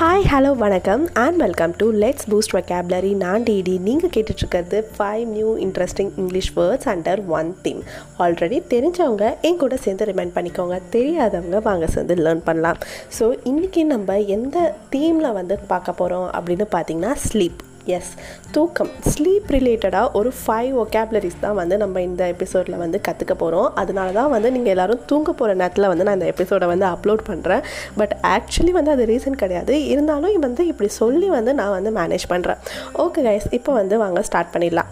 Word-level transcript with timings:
Hi 0.00 0.26
hello 0.32 0.50
வணக்கம். 0.56 1.02
And 1.22 1.36
welcome 1.36 1.72
to 1.76 1.86
let's 1.92 2.26
boost 2.30 2.54
vocabulary. 2.56 3.10
நான் 3.22 3.42
DD 3.42 3.74
நீங்கள் 3.88 4.12
கேட்டுட்ருக்கிறது 4.14 4.78
five 4.98 5.24
new 5.24 5.48
interesting 5.64 6.12
English 6.16 6.50
words 6.56 6.88
under 6.92 7.20
one 7.38 7.54
theme 7.62 7.82
already 8.18 8.58
தெரிஞ்சவங்க 8.74 9.34
என் 9.48 9.56
கூட 9.56 9.76
சேர்ந்து 9.76 10.04
ரிமைண்ட் 10.04 10.34
பண்ணிக்கோங்க. 10.36 10.78
தெரியாதவங்க 10.96 11.62
வாங்க 11.62 11.86
சேர்ந்து 11.86 12.14
லேர்ன் 12.14 12.44
பண்ணலாம். 12.44 12.78
ஸோ 13.18 13.26
இன்றைக்கி 13.44 13.84
நம்ம 13.84 14.18
எந்த 14.36 14.74
தீமில் 14.94 15.36
வந்து 15.40 15.58
பார்க்க 15.72 16.00
போகிறோம் 16.02 16.30
அப்படின்னு 16.38 16.68
பார்த்தீங்கன்னா 16.76 17.14
ஸ்லீப் 17.26 17.60
எஸ் 17.84 18.10
தூக்கம் 18.50 18.90
ஸ்லீப் 19.10 19.48
ரிலேட்டடாக 19.48 20.12
ஒரு 20.12 20.32
ஃபைவ் 20.46 20.82
ஒகேப்லரிஸ் 20.82 21.40
தான் 21.40 21.54
வந்து 21.54 21.76
நம்ம 21.76 22.02
இந்த 22.02 22.26
எபிசோடில் 22.26 22.76
வந்து 22.76 23.00
கற்றுக்க 23.08 23.34
போகிறோம் 23.34 23.74
அதனால 23.74 24.10
தான் 24.10 24.30
வந்து 24.30 24.50
நீங்கள் 24.50 24.70
எல்லோரும் 24.70 25.00
தூங்க 25.06 25.32
போகிற 25.32 25.54
நேரத்தில் 25.54 25.86
வந்து 25.86 26.04
நான் 26.04 26.14
இந்த 26.14 26.26
எபிசோடை 26.26 26.68
வந்து 26.68 26.86
அப்லோட் 26.86 27.20
பண்ணுறேன் 27.28 27.60
பட் 27.96 28.18
ஆக்சுவலி 28.22 28.70
வந்து 28.70 28.90
அது 28.90 29.06
ரீசன் 29.06 29.30
கிடையாது. 29.30 29.86
இருந்தாலும் 29.86 30.40
வந்து 30.40 30.66
இப்படி 30.66 30.88
சொல்லி 30.88 31.28
வந்து 31.28 31.54
நான் 31.54 31.70
வந்து 31.70 32.00
மேனேஜ் 32.00 32.24
பண்ணுறேன் 32.28 32.56
ஓகே 32.94 33.28
கைஸ் 33.28 33.44
இப்போ 33.50 33.72
வந்து 33.72 33.98
வாங்க 33.98 34.22
ஸ்டார்ட் 34.22 34.54
பண்ணிடலாம். 34.54 34.86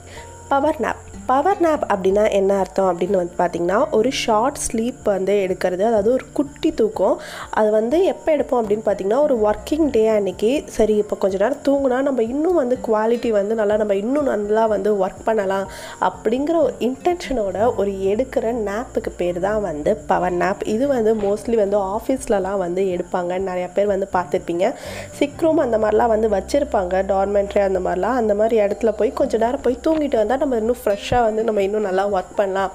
பவர் 0.48 0.76
நாப் 0.78 1.00
பவர் 1.26 1.60
நாப் 1.60 1.82
அப்படின்னா 1.92 2.30
என்ன 2.30 2.58
அர்த்தம் 2.58 2.86
அப்படின்னு 2.90 3.18
வந்து 3.20 3.34
பார்த்திங்கன்னா 3.38 3.90
ஒரு 3.90 4.10
ஷார்ட் 4.10 4.58
ஸ்லீப் 4.66 5.00
வந்து 5.04 5.34
எடுக்கிறது. 5.46 5.82
அதாவது 5.88 6.12
ஒரு 6.12 6.24
குட்டி 6.32 6.70
தூக்கம். 6.72 7.16
அது 7.50 7.70
வந்து 7.70 8.04
எப்போ 8.04 8.36
எடுப்போம் 8.36 8.60
அப்படின்னு 8.60 8.84
பார்த்திங்கன்னா 8.86 9.18
ஒரு 9.22 9.34
ஒர்க்கிங் 9.38 9.90
டே 9.90 10.06
அன்னைக்கு. 10.06 10.62
சரி 10.66 10.96
இப்போ 10.96 11.16
கொஞ்ச 11.16 11.36
நேரம் 11.36 11.60
தூங்கினா 11.68 12.02
நம்ம 12.02 12.22
இன்னும் 12.22 12.54
வந்து 12.54 12.78
குவாலிட்டி 12.86 13.30
வந்து 13.30 13.54
நல்லா 13.54 13.76
நம்ம 13.76 13.94
இன்னும் 13.94 14.24
நல்லா 14.24 14.66
வந்து 14.66 15.06
ஒர்க் 15.06 15.20
பண்ணலாம் 15.24 15.66
அப்படிங்கிற 16.00 16.56
ஒரு 16.56 16.74
இன்டென்ஷனோட 16.78 17.76
ஒரு 17.76 17.90
எடுக்கிற 17.90 18.52
நாப்புக்கு 18.52 19.12
பேர் 19.16 19.40
தான் 19.40 19.60
வந்து 19.60 19.96
பவர் 19.96 20.32
நாப் 20.32 20.64
இது 20.66 20.88
வந்து 20.88 21.14
மோஸ்ட்லி 21.14 21.56
வந்து 21.56 21.78
ஆஃபீஸ்லலாம் 21.78 22.58
வந்து 22.58 22.82
எடுப்பாங்க. 22.82 23.34
நிறையா 23.50 23.70
பேர் 23.74 23.86
வந்து 23.86 24.08
பார்த்துருப்பீங்க. 24.12 24.74
சிக் 25.10 25.40
ரூம் 25.40 25.62
அந்த 25.66 25.78
மாதிரிலாம் 25.78 26.14
வந்து 26.14 26.28
வச்சுருப்பாங்க. 26.28 27.04
டார்மெண்ட்ரி 27.12 27.58
அந்த 27.58 27.80
மாதிரிலாம். 27.80 28.18
அந்த 28.22 28.34
மாதிரி 28.34 28.58
இடத்துல 28.60 28.92
போய் 28.96 29.12
கொஞ்ச 29.12 29.36
நேரம் 29.38 29.60
போய் 29.60 29.78
தூங்கிட்டு 29.86 30.16
வந்தால் 30.16 30.36
நம்ம 30.38 30.56
இன்னும் 30.56 30.80
ஃப்ரெஷ்ஷாக 30.84 31.26
வந்து 31.26 31.44
நம்ம 31.44 31.62
இன்னும் 31.62 31.86
நல்லா 31.88 32.04
ஒர்க் 32.08 32.34
பண்ணலாம் 32.36 32.72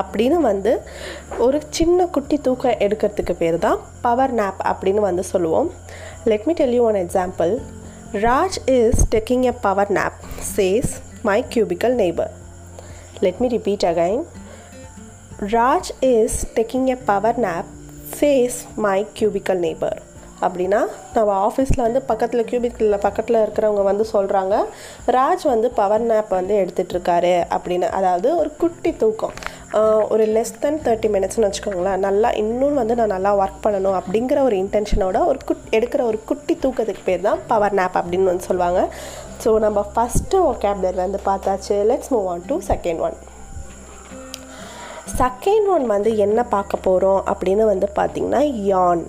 அப்படின்னு 0.00 0.38
வந்து 0.50 0.72
ஒரு 1.38 1.60
சின்ன 1.68 2.06
குட்டி 2.06 2.38
தூக்கம் 2.38 2.80
எடுக்கிறதுக்கு 2.86 3.36
பேர் 3.38 3.58
தான் 3.58 3.78
பவர் 4.00 4.34
நேப் 4.34 4.60
அப்படின்னு 4.70 5.02
வந்து 5.08 5.24
சொல்லுவோம். 5.32 5.70
Let 6.24 6.44
me 6.44 6.52
tell 6.52 6.72
you 6.72 6.84
one 6.84 7.00
example 7.04 7.52
Raj 8.12 8.58
is 8.70 9.02
taking 9.10 9.42
a 9.42 9.54
power 9.60 9.92
nap 9.92 10.18
says 10.56 10.92
my 11.22 11.44
cubicle 11.54 11.96
neighbour 12.02 12.32
let 13.20 13.40
me 13.40 13.48
repeat 13.48 13.86
again 13.92 14.22
Raj 15.54 15.90
is 16.00 16.38
taking 16.56 16.86
a 16.86 16.98
power 17.04 17.40
nap 17.40 17.70
says 18.20 18.58
my 18.76 18.98
cubicle 19.20 19.58
neighbour 19.58 19.98
அப்படின்னா 20.46 20.80
நம்ம 21.16 21.30
ஆஃபீஸில் 21.48 21.84
வந்து 21.86 22.00
பக்கத்தில் 22.10 22.46
கியூபிக்கில் 22.50 23.02
பக்கத்தில் 23.06 23.42
இருக்கிறவங்க 23.42 23.82
வந்து 23.90 24.04
சொல்கிறாங்க 24.14 24.54
ராஜ் 25.16 25.44
வந்து 25.52 25.70
பவர் 25.80 26.06
நேப் 26.10 26.32
வந்து 26.38 26.54
எடுத்துகிட்ருக்காரு 26.62 27.34
அப்படின்னு. 27.56 27.88
அதாவது 27.98 28.30
ஒரு 28.42 28.52
குட்டி 28.62 28.92
தூக்கம். 29.02 29.34
ஒரு 30.14 30.24
லெஸ் 30.34 30.52
தென் 30.62 30.80
தேர்ட்டி 30.86 31.08
மினிட்ஸ்னு 31.14 31.46
வச்சுக்கோங்களேன். 31.48 32.02
நல்லா 32.06 32.28
இன்னும் 32.42 32.78
வந்து 32.80 32.96
நான் 33.00 33.14
நல்லா 33.14 33.32
ஒர்க் 33.42 33.62
பண்ணணும் 33.64 33.96
அப்படிங்கிற 34.00 34.40
ஒரு 34.48 34.56
இன்டென்ஷனோட 34.64 35.20
ஒரு 35.30 35.38
குட் 35.48 35.64
எடுக்கிற 35.76 36.02
ஒரு 36.10 36.18
குட்டி 36.30 36.56
தூக்கத்துக்கு 36.64 37.04
பேர் 37.08 37.26
தான் 37.28 37.40
பவர் 37.52 37.76
நேப் 37.80 37.98
அப்படின்னு 38.00 38.30
வந்து 38.32 38.48
சொல்லுவாங்க. 38.50 38.82
ஸோ 39.44 39.52
நம்ம 39.66 39.80
ஃபஸ்ட்டு 39.94 40.42
ஒகேப்லர் 40.52 41.04
வந்து 41.04 41.20
பார்த்தாச்சு. 41.30 41.76
Let's 41.90 42.12
move 42.14 42.28
on 42.34 42.44
to 42.50 42.58
second 42.70 43.02
one 43.08 43.18
second 45.20 45.66
one 45.72 45.84
வந்து 45.94 46.10
என்ன 46.24 46.40
பார்க்க 46.54 46.84
போகிறோம் 46.86 47.20
அப்படின்னு 47.32 47.64
வந்து 47.72 47.88
பார்த்திங்கன்னா 47.98 48.40
யான் 48.70 49.02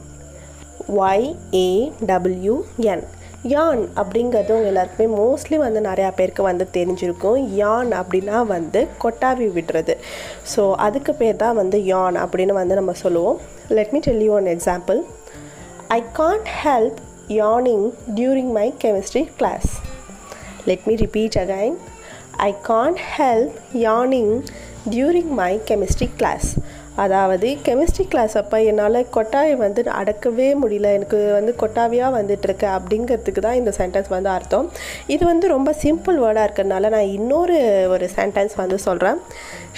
ஒய்ஏடபிள்யூஎன் 1.02 3.06
யான் 3.54 3.82
அப்படிங்கிறது 4.00 4.54
உங்கள் 4.56 4.70
எல்லாருக்குமே 4.70 5.08
மோஸ்ட்லி 5.18 5.58
வந்து 5.64 5.82
நிறையா 5.88 6.10
பேருக்கு 6.16 6.44
வந்து 6.44 6.66
தெரிஞ்சிருக்கும். 6.78 7.40
யான் 7.62 7.92
அப்படின்னா 8.00 8.38
வந்து 8.46 8.88
கொட்டாவி 9.04 9.48
விடுறது. 9.58 9.94
ஸோ 10.54 10.62
அதுக்கு 10.86 11.14
பேர் 11.14 11.36
தான் 11.36 11.60
வந்து 11.62 11.86
யான் 11.86 12.18
அப்படின்னு 12.24 12.54
வந்து 12.62 12.80
நம்ம 12.80 12.94
சொல்லுவோம். 13.04 13.38
Let 13.78 13.94
me 13.96 14.00
tell 14.08 14.24
you 14.28 14.34
one 14.34 14.50
example 14.56 15.02
I 15.98 16.00
can't 16.22 16.50
help 16.64 17.00
yawning 17.40 17.86
during 18.20 18.52
my 18.60 18.68
chemistry 18.84 19.24
class 19.38 19.70
let 20.70 20.88
me 20.88 20.96
repeat 20.96 21.38
again 21.44 21.78
I 22.48 22.52
can't 22.72 23.00
help 23.18 23.56
yawning 23.86 24.34
during 24.90 25.32
my 25.44 25.54
chemistry 25.70 26.10
class 26.18 26.50
அதாவது 27.04 27.48
கெமிஸ்ட்ரி 27.66 28.06
கிளாஸ் 28.12 28.36
அப்போ 28.42 28.58
என்னால் 28.70 29.00
கொட்டாயை 29.16 29.56
வந்து 29.64 29.82
அடக்கவே 30.00 30.48
முடியல. 30.62 30.92
எனக்கு 30.98 31.18
வந்து 31.38 31.54
கொட்டாவியாக 31.62 32.16
வந்துட்டுருக்கு 32.18 32.68
அப்படிங்கிறதுக்கு 32.78 33.44
தான் 33.48 33.60
இந்த 33.62 33.74
சென்டென்ஸ் 33.80 34.10
வந்து 34.16 34.32
அர்த்தம். 34.36 34.68
இது 35.16 35.24
வந்து 35.26 35.48
ரொம்ப 35.56 35.74
சிம்பிள் 35.84 36.20
வேர்டாக 36.24 36.48
இருக்கிறதுனால 36.48 36.92
நான் 36.96 37.14
இன்னொரு 37.18 37.58
ஒரு 37.96 38.08
சென்டென்ஸ் 38.18 38.56
வந்து 38.56 38.80
சொல்கிறேன் 38.88 39.20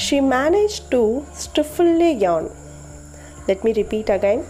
she 0.05 0.19
manage 0.35 0.77
to 0.89 1.01
stifle a 1.43 2.11
yawn 2.25 2.49
let 3.47 3.65
me 3.67 3.73
repeat 3.81 4.13
again 4.17 4.43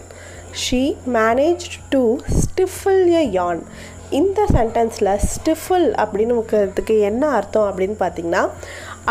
she 0.64 0.82
manage 1.18 1.66
to 1.90 2.02
stifle 2.42 3.06
a 3.20 3.24
yawn 3.30 3.60
இந்த 4.18 4.40
சென்டென்ஸில் 4.54 5.10
ஸ்டிஃபில் 5.32 5.88
அப்படின்னு 6.02 6.34
இருக்கிறதுக்கு 6.36 6.94
என்ன 7.08 7.24
அர்த்தம் 7.30 7.66
அப்படின்னு 7.70 7.96
பார்த்தீங்கன்னா 8.00 8.44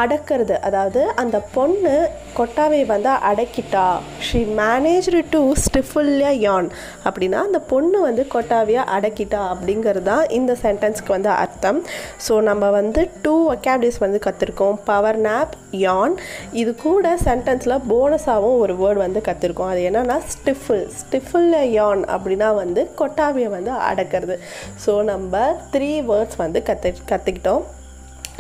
அடக்கிறது. 0.02 0.56
அதாவது 0.68 1.02
அந்த 1.22 1.38
பொண்ணு 1.56 1.94
கொட்டாவை 2.38 2.82
வந்து 2.92 3.12
அடக்கிட்டா 3.30 3.86
she 4.26 4.40
managed 4.60 5.22
to 5.34 5.42
stifle a 5.64 6.32
yawn 6.46 6.68
அப்படின்னா 7.08 7.40
அந்த 7.48 7.60
பொண்ணு 7.72 7.98
வந்து 8.08 8.24
கொட்டாவியாக 8.34 8.92
அடக்கிட்டா 8.96 9.42
அப்படிங்கிறது 9.54 10.06
தான் 10.10 10.26
இந்த 10.40 10.56
சென்டென்ஸ்க்கு 10.64 11.16
வந்து 11.16 11.32
அர்த்தம். 11.44 11.80
ஸோ 12.26 12.36
நம்ம 12.50 12.70
வந்து 12.80 13.04
டூ 13.26 13.36
ஒகேப்டிஸ் 13.56 14.00
வந்து 14.06 14.20
கற்றுருக்கோம் 14.28 14.78
பவர் 14.90 15.20
நேப் 15.28 15.56
யான் 15.86 16.16
இது 16.62 16.74
கூட 16.86 17.16
சென்டென்ஸில் 17.28 17.78
போனஸாகவும் 17.92 18.60
ஒரு 18.66 18.76
வேர்டு 18.82 19.02
வந்து 19.06 19.22
கற்றுருக்கோம் 19.30 19.72
அது 19.74 19.82
என்னென்னா 19.90 20.20
ஸ்டிஃபில் 20.34 20.86
ஸ்டிஃபில் 21.00 21.56
யான் 21.78 22.04
அப்படின்னா 22.16 22.52
வந்து 22.62 22.84
கொட்டாவியை 23.02 23.50
வந்து 23.58 23.74
அடக்கிறது. 23.90 24.38
ஸோ 24.86 24.94
நம்ம 25.12 25.42
த்ரீ 25.74 25.92
வேர்ட்ஸ் 26.12 26.40
வந்து 26.44 26.62
கற்று 26.70 26.94
கற்றுக்கிட்டோம் 27.12 27.66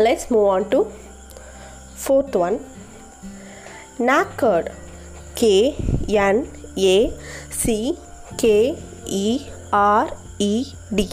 let's 0.06 0.29
move 0.34 0.47
on 0.56 0.69
to 0.73 0.79
fourth 2.06 2.35
one 2.44 2.59
knackered 4.09 4.69
K 5.41 5.53
N 6.25 6.46
A 6.80 6.96
सी 7.62 7.78
के 8.44 8.58
ई 9.19 9.40
आर 9.74 10.12
ई 10.41 10.53
डी 10.94 11.08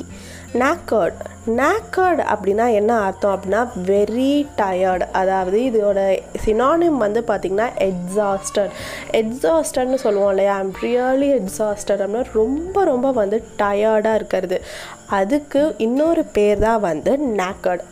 नैकर्ड 0.56 1.22
நேக்கர்டு 1.46 2.22
அப்படின்னா 2.24 2.72
என்ன 2.72 3.00
அர்த்தம் 3.00 3.34
அப்படின்னா 3.34 3.68
வெரி 3.86 4.46
டயர்டு 4.56 5.06
அதாவது 5.12 5.58
இதோட 5.60 6.18
சினானிம் 6.46 6.96
வந்து 6.96 7.20
பார்த்திங்கன்னா 7.20 7.68
எக்ஸாஸ்டட் 7.78 8.70
எக்ஸாஸ்டட்னு 9.12 9.94
சொல்லுவோம் 9.94 10.30
இல்லையா? 10.30 10.56
ஐம் 10.56 10.72
ரியலி 10.82 11.40
எக்ஸாஸ்டட் 11.40 12.02
அப்படின்னா 12.02 12.24
ரொம்ப 12.32 12.84
ரொம்ப 12.84 13.12
வந்து 13.12 13.44
டயர்டாக 13.58 14.14
இருக்கிறது. 14.14 14.62
அதுக்கு 15.06 15.74
இன்னொரு 15.78 16.24
பேர் 16.24 16.58
தான் 16.58 16.80
வந்து 16.80 17.18
knackered 17.18 17.84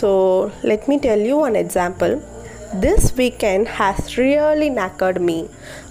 so 0.00 0.10
let 0.62 0.84
me 0.86 0.96
tell 0.96 1.24
you 1.24 1.40
one 1.40 1.54
example 1.54 2.20
this 2.78 3.06
weekend 3.16 3.66
has 3.78 4.16
really 4.16 4.70
knackered 4.70 5.18
me 5.18 5.44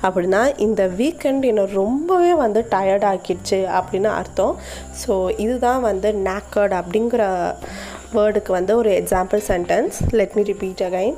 அப்படின்னா 0.03 0.57
இந்த 0.57 0.87
வீக்கெண்ட் 0.87 1.45
என்னை 1.45 1.65
ரொம்பவே 1.65 2.33
வந்து 2.33 2.65
டயர்ட் 2.69 3.05
ஆக்கிடுச்சு 3.05 3.79
அப்படின்னு 3.79 4.03
அர்த்தம். 4.03 4.57
ஸோ 5.07 5.39
இதுதான் 5.39 5.81
வந்து 5.81 6.11
நேக்கர்ட் 6.11 6.81
அப்படிங்கிற 6.81 7.53
வேர்டுக்கு 8.13 8.47
வந்து 8.47 8.77
ஒரு 8.77 8.89
example 8.89 9.41
sentence 9.47 9.91
let 10.09 10.33
me 10.33 10.43
repeat 10.43 10.83
again 10.83 11.15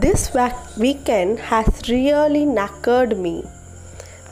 this 0.00 0.36
weekend 0.78 1.36
has 1.50 1.90
really 1.90 2.46
knackered 2.46 3.16
me 3.16 3.42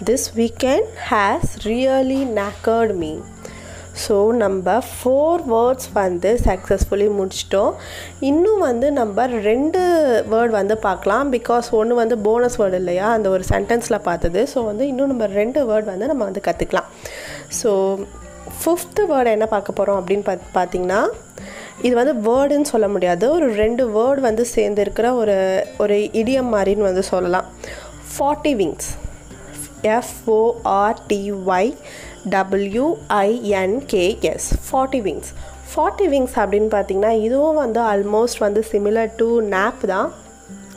this 0.05 0.29
weekend 0.37 0.87
has 1.11 1.67
really 1.67 2.27
knackered 2.35 2.95
me 2.95 3.19
so 4.05 4.17
நம்ம 4.43 4.77
ஃபோர் 4.91 5.43
வேர்ட்ஸ் 5.53 5.89
வந்து 6.01 6.31
சக்ஸஸ்ஃபுல்லி 6.49 7.09
முடிச்சிட்டோம். 7.19 7.73
இன்னும் 8.31 8.63
வந்து 8.69 8.87
நம்ம 9.01 9.27
ரெண்டு 9.49 9.81
வேர்டு 10.33 10.53
வந்து 10.61 10.77
பார்க்கலாம். 10.87 11.27
பிகாஸ் 11.37 11.69
ஒன்று 11.81 12.01
வந்து 12.03 12.19
போனஸ் 12.29 12.59
வேர்டு 12.63 12.81
இல்லையா? 12.83 13.09
அந்த 13.17 13.29
ஒரு 13.37 13.47
சென்டென்ஸில் 13.53 14.05
பார்த்தது. 14.09 14.43
ஸோ 14.55 14.59
வந்து 14.71 14.87
இன்னும் 14.93 15.13
நம்ம 15.15 15.29
ரெண்டு 15.41 15.63
வேர்டு 15.71 15.89
வந்து 15.93 16.11
நம்ம 16.13 16.25
வந்து 16.31 16.47
கற்றுக்கலாம் 16.49 16.89
ஸோ 17.61 17.73
ஃபிஃப்த்து 18.61 19.03
வேர்டு 19.11 19.35
என்ன 19.37 19.47
பார்க்க 19.53 19.79
போகிறோம் 19.79 19.99
அப்படின்னு 20.01 20.25
பார்த்து 20.29 20.55
பார்த்தீங்கன்னா 20.59 21.03
இது 21.87 21.93
வந்து 22.01 22.15
வேர்டுன்னு 22.29 22.71
சொல்ல 22.73 22.87
முடியாது. 22.95 23.25
ஒரு 23.37 23.47
ரெண்டு 23.63 23.83
வேர்டு 23.97 24.21
வந்து 24.29 24.45
சேர்ந்துருக்கிற 24.57 25.07
ஒரு 25.21 25.37
ஒரு 25.83 25.97
இடியம் 26.21 26.51
மாதிரின்னு 26.57 26.89
வந்து 26.91 27.05
சொல்லலாம். 27.13 27.47
Forty 28.15 28.53
winks 28.61 28.91
F O R T Y 29.99 31.73
W I N K S 32.35 34.49
forty 34.67 35.01
winks 35.07 35.31
forty 35.73 36.07
winks 36.13 36.37
அப்படின்னு 36.43 36.71
பார்த்தீங்கன்னா 36.77 37.13
இதுவும் 37.27 37.55
வந்து 37.55 37.81
ஆல்மோஸ்ட் 37.81 38.39
வந்து 38.39 38.65
சிமிலர் 38.73 39.11
டு 39.17 39.41
நேப் 39.55 39.87
தான். 39.87 40.13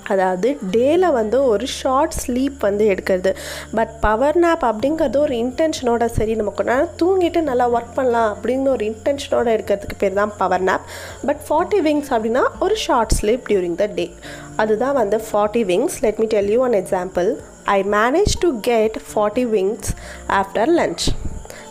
அதாவது 0.09 0.57
டேயில் 0.71 1.11
வந்து 1.11 1.37
ஒரு 1.45 1.65
ஷார்ட் 1.65 2.15
ஸ்லீப் 2.21 2.57
வந்து 2.59 2.85
எடுக்கிறது. 2.93 3.31
பட் 3.75 3.93
பவர் 4.01 4.37
நாப் 4.37 4.65
அப்படிங்கிறது 4.65 5.17
ஒரு 5.17 5.35
இன்டென்ஷனோட 5.35 6.05
சரி 6.05 6.35
நம்ம 6.35 6.51
கொஞ்ச 6.51 6.87
தூங்கிட்டு 7.01 7.41
நல்லா 7.41 7.67
ஒர்க் 7.69 7.95
பண்ணலாம் 7.95 8.29
அப்படின்னு 8.33 8.67
ஒரு 8.67 8.85
இன்டென்ஷனோட 8.85 9.47
எடுக்கிறதுக்கு 9.55 9.97
பேர் 9.97 10.13
தான் 10.13 10.33
power 10.37 10.61
nap 10.61 10.85
but 11.25 11.41
forty 11.49 11.81
winks 11.87 12.11
அப்படின்னா 12.15 12.43
ஒரு 12.59 12.75
short 12.75 13.13
sleep 13.21 13.43
during 13.49 13.75
the 13.75 13.85
day 13.85 14.13
அதுதான் 14.55 14.93
வந்து 14.93 15.21
forty 15.31 15.63
winks 15.71 15.97
let 16.01 16.17
me 16.17 16.25
tell 16.25 16.49
you 16.49 16.59
one 16.59 16.73
example 16.73 17.29
I 17.63 17.83
manage 17.83 18.33
to 18.39 18.59
get 18.61 18.97
forty 19.09 19.45
winks 19.55 19.91
after 20.27 20.65
lunch 20.65 21.07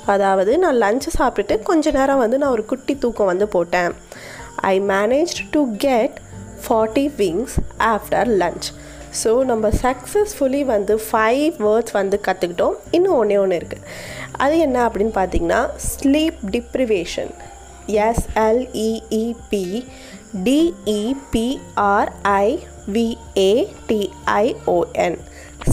அதாவது 0.06 0.58
நான் 0.58 0.76
லஞ்சு 0.76 1.10
சாப்பிட்டுட்டு 1.18 1.62
கொஞ்ச 1.62 1.90
நேரம் 1.90 2.18
வந்து 2.18 2.38
நான் 2.38 2.50
ஒரு 2.50 2.64
குட்டி 2.64 2.94
தூக்கம் 2.98 3.26
வந்து 3.26 3.48
போட்டேன். 3.48 3.92
I 4.56 4.80
manage 4.80 5.34
to 5.50 5.60
get 5.76 6.16
forty 6.64 7.04
winks 7.18 7.56
after 7.88 8.30
lunch 8.40 8.68
so 9.20 9.30
நம்ம 9.44 9.68
சக்ஸஸ்ஃபுல்லி 9.82 10.62
வந்து 10.66 10.94
ஃபைவ் 11.06 11.56
வேர்ட்ஸ் 11.64 11.96
வந்து 11.98 12.18
கற்றுக்கிட்டோம் 12.26 12.76
இன்னும் 12.90 13.16
ஒன்றே 13.16 13.38
ஒன்று 13.42 13.58
இருக்குது 13.60 13.86
அது 14.38 14.54
என்ன 14.66 14.78
அப்படின்னு 14.86 15.14
பார்த்தீங்கன்னா 15.18 15.60
sleep 15.90 16.40
deprivation 16.54 17.32
எஸ்எல்இஇபி 18.02 19.64
டிஇபிஆர்ஐவிஏடிஐஓஎன் 23.82 25.18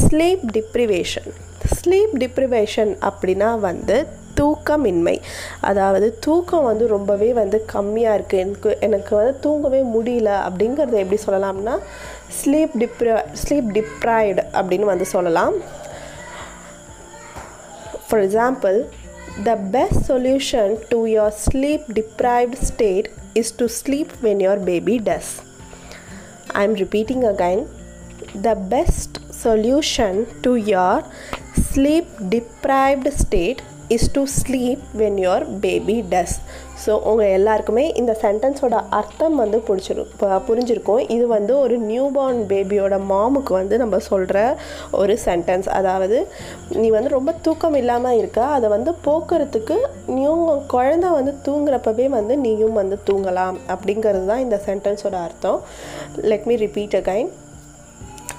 sleep 0.01 0.45
deprivation 0.55 1.29
sleep 1.75 2.13
deprivation 2.23 2.91
அப்படின்னா 3.09 3.49
வந்து 3.61 3.97
தூக்கமின்மை. 4.39 5.15
அதாவது 5.69 6.17
தூக்கம் 6.19 6.63
வந்து 6.63 6.87
ரொம்பவே 6.87 7.33
வந்து 7.33 7.65
கம்மியாக 7.73 8.17
இருக்குது 8.17 8.43
எனக்கு 8.45 8.77
எனக்கு 8.79 9.15
வந்து 9.15 9.39
தூங்கவே 9.39 9.81
முடியல 9.95 10.29
அப்படிங்கிறத 10.47 10.95
எப்படி 11.03 11.19
சொல்லலாம்னா 11.27 11.75
ஸ்லீப் 12.39 12.75
டிப்ர 12.81 13.17
ஸ்லீப் 13.41 13.69
டிப்ரைடு 13.77 14.43
அப்படின்னு 14.59 14.89
வந்து 14.93 15.05
சொல்லலாம். 15.05 15.53
For 18.07 18.21
example 18.27 18.77
the 19.43 19.55
best 19.55 20.11
solution 20.11 20.75
to 20.89 21.05
your 21.05 21.35
sleep 21.47 21.85
deprived 21.99 22.57
state 22.69 23.09
is 23.33 23.55
to 23.55 23.67
sleep 23.81 24.13
when 24.21 24.41
your 24.47 24.63
baby 24.63 24.97
does 25.09 25.33
I 26.53 26.63
am 26.69 26.75
repeating 26.75 27.25
again 27.33 27.65
the 28.35 28.53
best 28.71 29.19
solution 29.31 30.27
to 30.43 30.51
your 30.71 30.95
sleep 31.67 32.07
deprived 32.33 33.07
state 33.13 33.61
is 33.95 34.09
to 34.15 34.21
sleep 34.39 34.81
when 34.99 35.17
your 35.23 35.43
baby 35.63 35.95
does 36.11 36.35
so 36.83 36.91
உங்கள் 37.09 37.33
எல்லாருக்குமே 37.37 37.83
இந்த 37.99 38.13
சென்டென்ஸோட 38.23 38.75
அர்த்தம் 38.97 39.35
வந்து 39.41 39.57
பிடிச்சிரும் 39.67 40.11
புரிஞ்சிருக்கும். 40.49 41.01
இது 41.15 41.25
வந்து 41.33 41.53
ஒரு 41.63 41.75
நியூபார்ன் 41.89 42.39
பேபியோட 42.51 42.97
மாமுக்கு 43.11 43.53
வந்து 43.59 43.75
நம்ம 43.83 43.99
சொல்கிற 44.09 44.37
ஒரு 45.01 45.15
சென்டென்ஸ் 45.25 45.69
அதாவது 45.79 46.19
நீ 46.81 46.87
வந்து 46.97 47.11
ரொம்ப 47.17 47.33
தூக்கம் 47.47 47.77
இல்லாமல் 47.81 48.17
இருக்க. 48.21 48.39
அதை 48.57 48.69
வந்து 48.75 48.93
போக்குறதுக்கு 49.07 49.77
நீ 50.15 50.23
குழந்த 50.75 51.09
வந்து 51.17 51.35
தூங்குறப்பவே 51.47 52.07
வந்து 52.17 52.35
நீயும் 52.45 52.79
வந்து 52.81 52.99
தூங்கலாம். 53.09 53.59
அப்படிங்கிறது 53.75 54.25
தான் 54.31 54.45
இந்த 54.47 54.59
சென்டென்ஸோட 54.69 55.17
அர்த்தம். 55.27 55.61
Let 56.31 56.47
me 56.51 56.57
repeat 56.65 56.97
again 57.03 57.31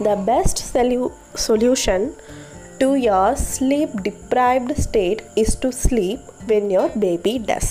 the 0.09 0.13
best 0.31 0.63
செல்யூ 0.75 1.05
solution 1.49 2.07
to 2.81 2.89
your 2.97 3.31
sleep 3.37 3.91
deprived 4.05 4.71
state 4.85 5.21
is 5.43 5.51
to 5.63 5.69
sleep 5.71 6.21
when 6.51 6.65
your 6.75 6.89
baby 7.05 7.35
does. 7.51 7.67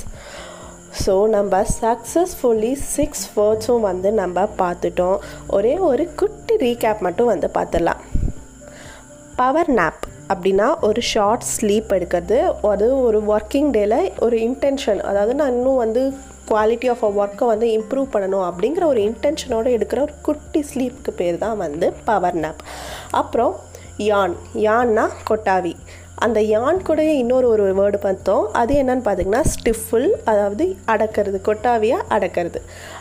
So 1.01 1.13
நம்ம 1.33 1.59
சக்ஸஸ்ஃபுல்லி 1.81 2.71
சிக்ஸ் 2.93 3.23
வேர்ட்ஸும் 3.35 3.83
வந்து 3.87 4.09
நம்ம 4.19 4.43
பார்த்துட்டோம். 4.61 5.17
ஒரே 5.57 5.73
ஒரு 5.89 6.03
குட்டி 6.19 6.55
ரீகேப் 6.63 7.03
மட்டும் 7.07 7.29
வந்து 7.31 7.47
பார்த்துடலாம். 7.57 8.01
பவர் 9.39 9.71
நாப் 9.79 10.03
அப்படின்னா 10.33 10.67
ஒரு 10.87 11.01
ஷார்ட் 11.11 11.45
ஸ்லீப் 11.55 11.93
எடுக்கிறது. 11.97 12.39
அது 12.73 12.87
ஒரு 13.07 13.21
ஒர்க்கிங் 13.35 13.71
டேல 13.77 13.97
ஒரு 14.27 14.37
இன்டென்ஷன் 14.49 15.01
அதாவது 15.11 15.35
நான் 15.41 15.55
இன்னும் 15.57 15.81
வந்து 15.85 16.03
குவாலிட்டி 16.51 16.89
ஆஃப் 16.95 17.05
அ 17.07 17.11
ஒர்க்கை 17.21 17.47
வந்து 17.53 17.67
இம்ப்ரூவ் 17.77 18.13
பண்ணணும் 18.13 18.45
அப்படிங்கிற 18.49 18.85
ஒரு 18.93 19.01
இன்டென்ஷனோடு 19.09 19.71
எடுக்கிற 19.77 20.01
ஒரு 20.07 20.15
குட்டி 20.27 20.61
ஸ்லீப்புக்கு 20.71 21.13
பேர் 21.21 21.43
தான் 21.45 21.57
வந்து 21.65 21.89
பவர் 22.11 22.39
நாப் 22.45 22.63
அப்புறம் 23.21 23.53
யான் 24.07 24.35
யான்னா 24.55 25.05
கொட்டாவி. 25.29 25.75
அந்த 26.15 26.41
யான் 26.41 26.81
கூட 26.81 27.03
இன்னொரு 27.03 27.47
ஒரு 27.49 27.65
வேர்டு 27.75 27.97
பார்த்தோம். 27.97 28.53
அது 28.53 28.73
என்னன்னு 28.83 29.03
பார்த்தீங்கன்னா 29.07 29.41
ஸ்டிஃபுல் 29.53 30.07
அதாவது 30.25 30.65
அடக்கிறது 30.87 31.39
கொட்டாவியாக 31.47 32.07
அடக்கிறது. 32.09 32.59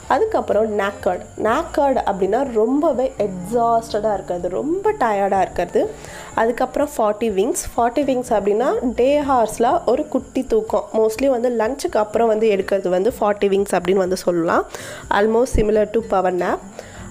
அதுக்கப்புறம் 0.09 0.79
நாக்கர்டு 0.79 1.25
நாக்கர்டு 1.43 2.01
அப்படின்னா 2.11 2.53
ரொம்பவே 2.53 3.13
எக்ஸாஸ்டடாக 3.19 4.15
இருக்கிறது 4.15 4.49
ரொம்ப 4.49 4.93
டயர்டாக 4.93 5.41
இருக்கிறது. 5.41 5.91
அதுக்கப்புறம் 6.35 6.91
ஃபார்ட்டி 6.97 7.31
விங்ஸ் 7.39 7.65
ஃபார்ட்டி 7.75 8.05
விங்ஸ் 8.11 8.33
அப்படின்னா 8.39 8.71
டே 8.95 9.21
ஹார்ஸில் 9.21 9.71
ஒரு 9.87 10.09
குட்டி 10.09 10.45
தூக்கம். 10.47 10.85
மோஸ்ட்லி 10.93 11.27
வந்து 11.27 11.51
லஞ்சுக்கு 11.59 11.97
அப்புறம் 12.05 12.29
வந்து 12.29 12.49
எடுக்கிறது 12.51 12.89
வந்து 12.89 13.13
ஃபார்ட்டி 13.21 13.49
விங்ஸ் 13.55 13.75
அப்படின்னு 13.79 14.05
வந்து 14.07 14.17
சொல்லலாம். 14.17 14.67
Almost 15.11 15.57
similar 15.57 15.91
to 15.91 16.03
power 16.09 16.37
nap 16.37 16.59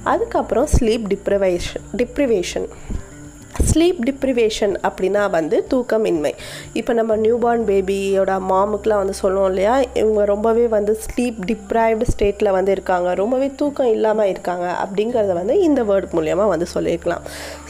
அதுக்கப்புறம் 0.03 0.67
sleep 0.79 1.05
deprivation 1.13 1.85
deprivation 1.97 2.69
sleep 3.69 3.99
deprivation 4.09 4.73
அப்படின்னா 4.87 5.23
வந்து 5.37 5.57
தூக்கமின்மை. 5.71 6.33
இப்போ 6.79 6.93
நம்ம 6.99 7.17
நியூபார்ன் 7.25 7.63
பேபியோட 7.69 8.33
மாமுக்கெலாம் 8.51 9.01
வந்து 9.03 9.15
சொல்லுவோம் 9.21 9.49
இல்லையா? 9.51 9.75
இவங்க 10.01 10.21
ரொம்பவே 10.33 10.65
வந்து 10.75 10.95
ஸ்லீப் 11.05 11.39
டிப்ரைவ்டு 11.51 12.07
ஸ்டேட்டில் 12.13 12.51
வந்து 12.57 12.71
இருக்காங்க. 12.77 13.13
ரொம்பவே 13.21 13.49
தூக்கம் 13.61 13.91
இல்லாமல் 13.95 14.29
இருக்காங்க 14.33 14.65
அப்படிங்கிறத 14.83 15.35
வந்து 15.41 15.57
இந்த 15.67 15.83
வேர்ட் 15.91 16.15
மூலியமாக 16.17 16.53
வந்து 16.53 16.67
சொல்லியிருக்கலாம். 16.75 17.23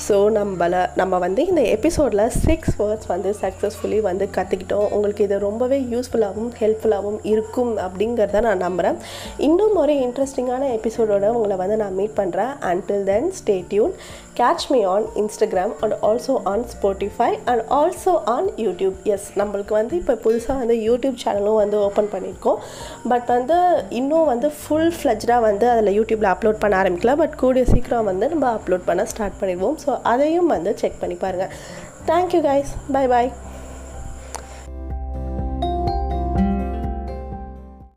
ஸோ 0.07 0.17
நம்மள 0.39 0.83
நம்ம 1.01 1.19
வந்து 1.25 1.43
இந்த 1.51 1.63
எபிசோடில் 1.77 2.25
சிக்ஸ் 2.45 2.75
வேர்ட்ஸ் 2.81 3.11
வந்து 3.13 3.31
சக்ஸஸ்ஃபுல்லி 3.43 4.01
வந்து 4.09 4.27
கற்றுக்கிட்டோம் 4.37 4.87
உங்களுக்கு 4.97 5.25
இது 5.27 5.39
ரொம்பவே 5.47 5.79
யூஸ்ஃபுல்லாகவும் 5.93 6.53
ஹெல்ப்ஃபுல்லாகவும் 6.61 7.19
இருக்கும் 7.33 7.73
அப்படிங்கிறத 7.85 8.41
நான் 8.47 8.63
நம்புகிறேன் 8.65 8.99
இன்னும் 9.47 9.75
ஒரு 9.83 9.93
இன்ட்ரெஸ்டிங்கான 10.05 10.69
எபிசோடோடு 10.77 11.29
உங்களை 11.37 11.57
வந்து 11.63 11.77
நான் 11.83 11.97
மீட் 11.99 12.17
பண்ணுறேன் 12.19 12.53
until 12.71 13.05
then 13.09 13.29
stay tuned 13.39 13.93
catch 14.39 14.65
me 14.73 14.79
on 14.93 15.05
Instagram 15.21 15.73
and 15.83 15.95
also 16.07 16.33
on 16.51 16.65
Spotify 16.73 17.29
and 17.51 17.63
also 17.77 18.13
on 18.35 18.49
YouTube 18.65 18.97
S 19.13 19.27
நம்மளுக்கு 19.39 19.73
வந்து 19.79 19.95
இப்போ 20.01 20.15
புதுசாக 20.25 20.57
வந்து 20.63 20.75
யூடியூப் 20.87 21.17
சேனலும் 21.23 21.59
வந்து 21.61 21.77
ஓப்பன் 21.87 22.11
பண்ணியிருக்கோம் 22.13 22.59
பட் 23.11 23.27
வந்து 23.35 23.57
இன்னும் 23.99 24.29
வந்து 24.33 24.49
ஃபுல் 24.59 24.93
ஃப்ளெஜ்டாக 24.97 25.45
வந்து 25.49 25.67
அதில் 25.73 25.95
யூடியூப்பில் 25.97 26.31
அப்லோட் 26.33 26.61
பண்ண 26.63 26.75
ஆரம்பிக்கல. 26.83 27.15
பட் 27.23 27.35
கூடிய 27.43 27.65
சீக்கிரம் 27.73 28.09
வந்து 28.11 28.27
நம்ம 28.33 28.47
அப்லோட் 28.59 28.87
பண்ண 28.89 29.05
ஸ்டார்ட் 29.13 29.39
பண்ணிடுவோம். 29.41 29.77
ஸோ 29.85 29.91
அதையும் 30.13 30.53
வந்து 30.55 30.73
செக் 30.83 31.01
பண்ணி 31.03 31.17
பாருங்கள் 31.25 31.53
தேங்க்யூ 32.11 32.41
கைஸ் 32.49 32.73
பை 32.95 33.05
பாய் 33.13 33.29